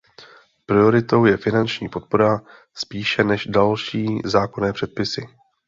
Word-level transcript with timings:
Prioritou 0.65 1.25
je 1.25 1.37
finanční 1.37 1.89
podpora, 1.89 2.41
spíše 2.73 3.23
než 3.23 3.45
další 3.47 4.05
zákonné 4.25 4.73
předpisy. 4.73 5.25